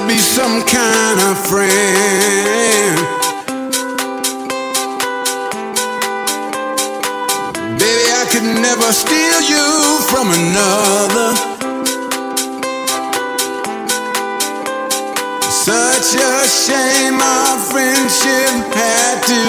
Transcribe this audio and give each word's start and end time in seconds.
to 0.00 0.06
be 0.06 0.18
some 0.18 0.62
kind 0.62 1.18
of 1.28 1.36
friend. 1.48 2.96
Baby, 7.78 8.06
I 8.20 8.24
could 8.30 8.48
never 8.66 8.92
steal 8.92 9.40
you 9.52 9.66
from 10.10 10.26
another. 10.40 11.30
Such 15.50 16.08
a 16.14 16.46
shame 16.46 17.18
our 17.20 17.58
friendship 17.70 18.54
had 18.74 19.16
to 19.30 19.40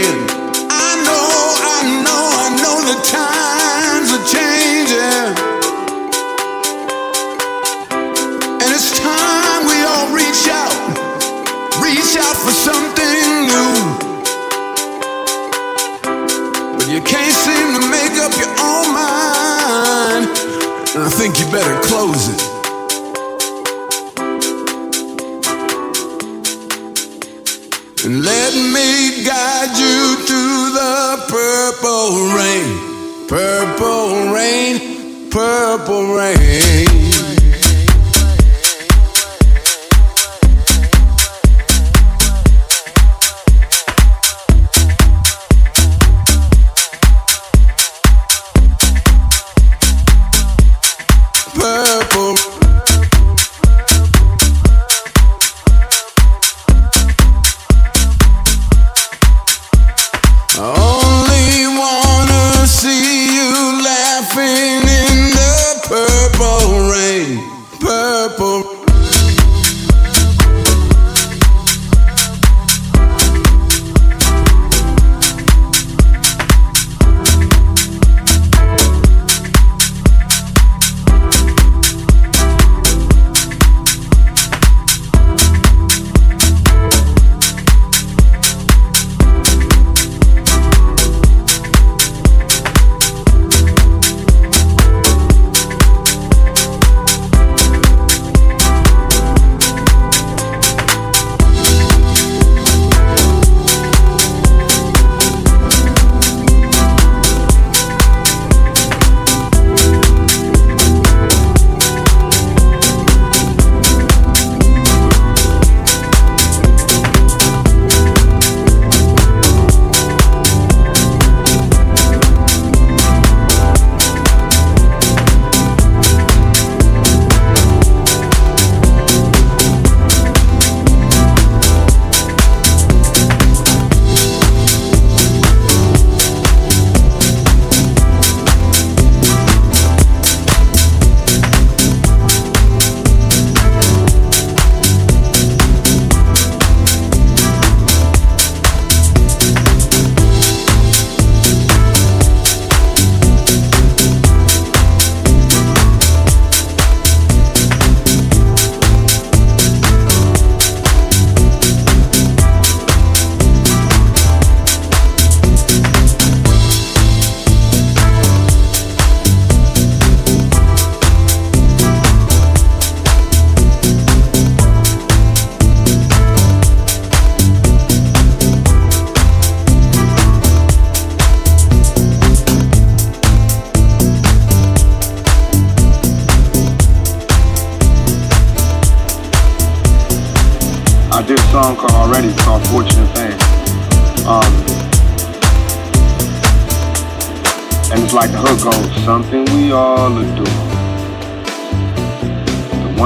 end. 0.00 0.30
I 0.70 0.90
know, 1.06 1.26
I 1.74 1.80
know, 2.04 2.22
I 2.44 2.48
know 2.62 2.76
the 2.90 3.02
time. 3.08 3.31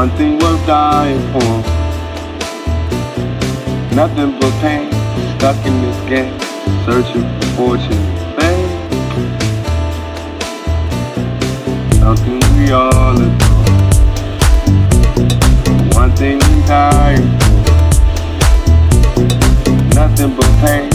something 0.06 0.38
worth 0.38 0.66
dying 0.66 1.20
for. 1.32 1.52
Nothing 3.92 4.38
but 4.38 4.52
pain, 4.60 4.88
stuck 5.36 5.56
in 5.66 5.82
this 5.82 5.98
game, 6.08 6.38
searching 6.84 7.26
for 7.40 7.46
fortune 7.56 7.92
and 7.92 8.30
fame. 8.38 8.70
Something 11.98 12.38
we 12.56 12.70
all 12.70 13.16
adore. 13.16 13.66
One 16.00 16.12
thing 16.14 16.38
we 16.38 16.66
dying 16.66 17.26
for. 17.40 17.66
Nothing 19.96 20.36
but 20.36 20.52
pain, 20.62 20.88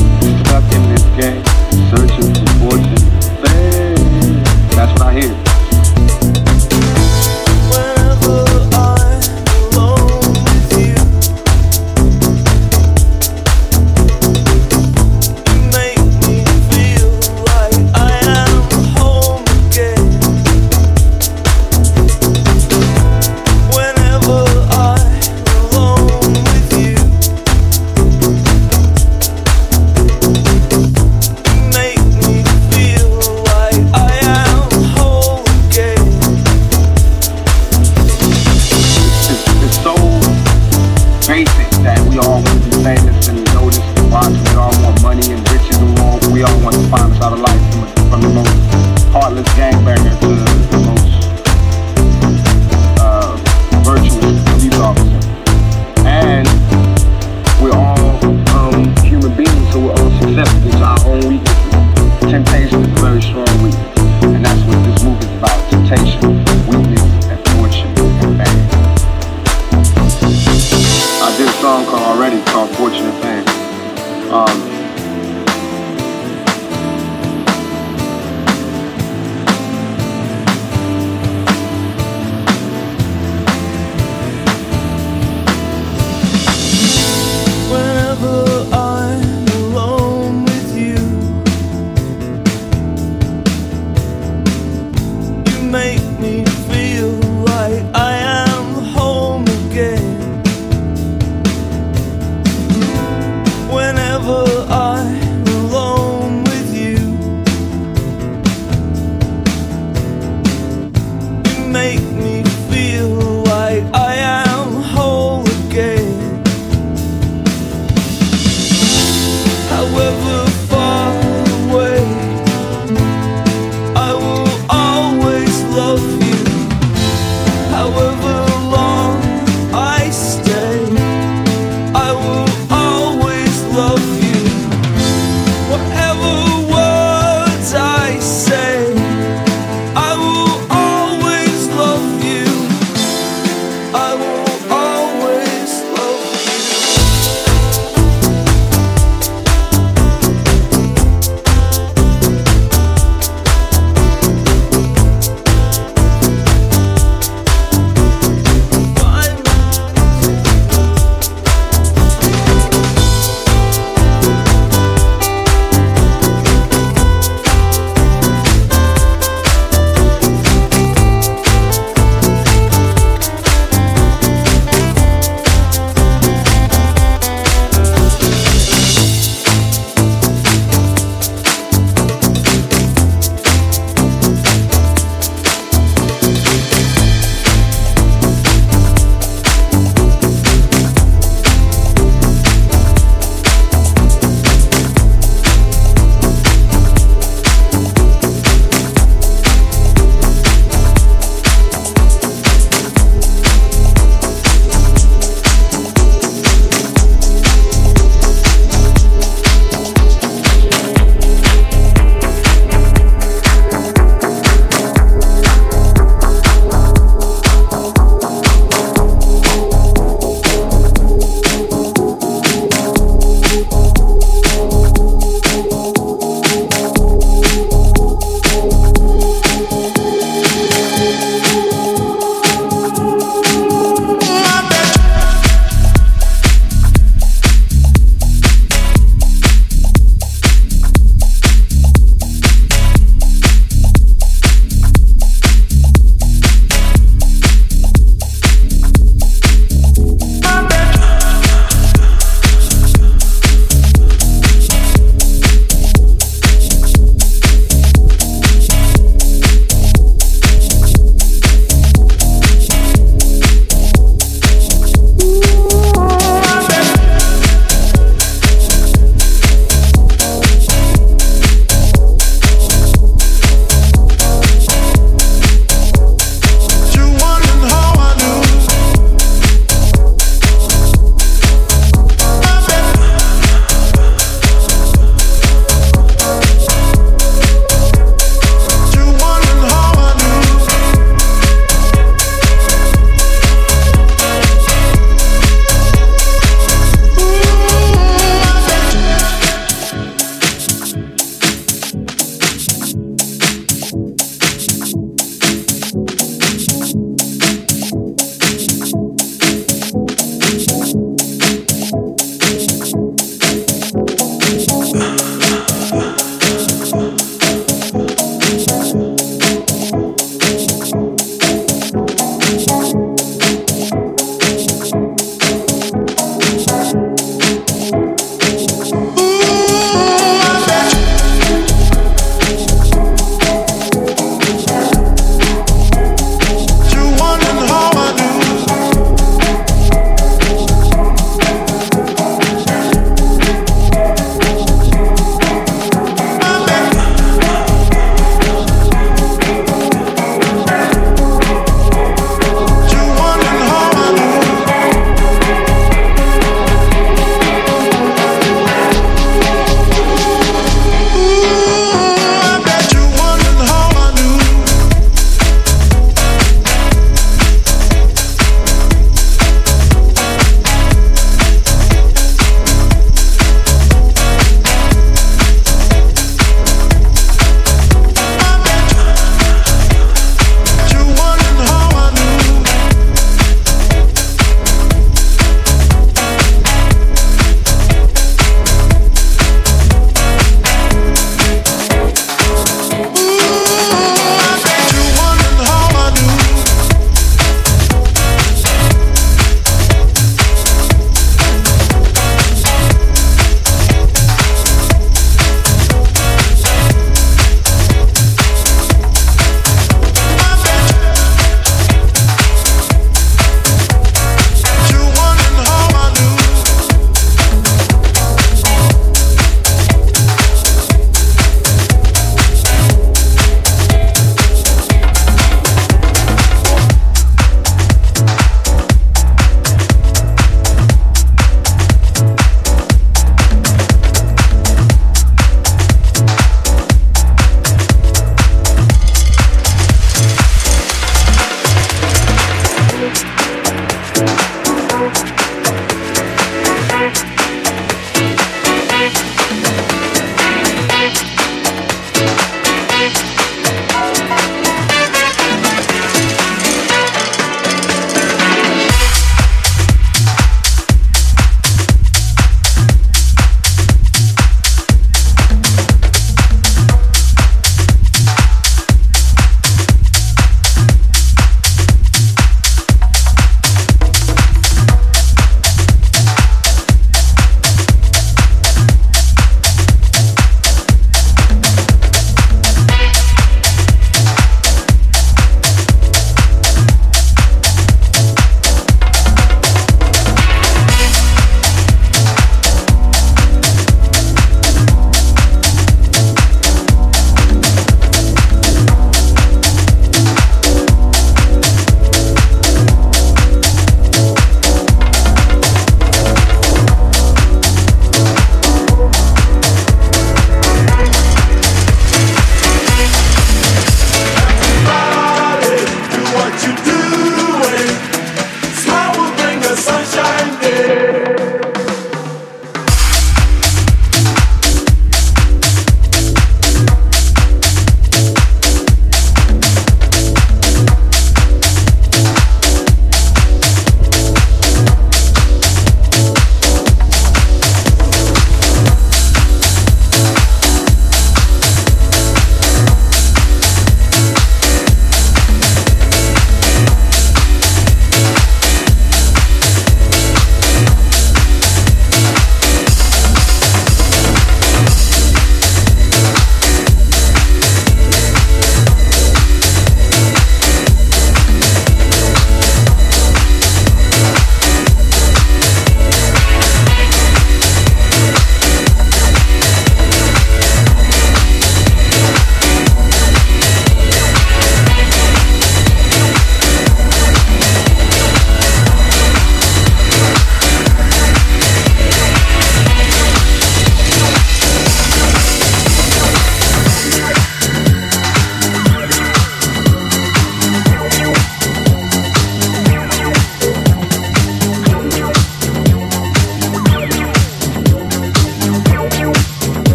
stuck 0.46 0.68
in 0.72 0.84
this 0.94 1.06
game, 1.20 1.44
searching 1.92 2.34
for 2.34 2.52
fortune 2.62 3.06
and 3.12 3.24
fame. 3.44 4.44
That's 4.70 4.92
what 4.94 5.02
I 5.02 5.14
hear. 5.20 5.51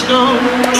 emotional. 0.00 0.71